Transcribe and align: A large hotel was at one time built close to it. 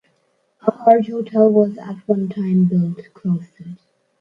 A 0.63 0.73
large 0.79 1.09
hotel 1.09 1.47
was 1.51 1.77
at 1.77 1.97
one 2.07 2.27
time 2.27 2.65
built 2.65 3.13
close 3.13 3.51
to 3.59 3.63
it. 3.73 3.77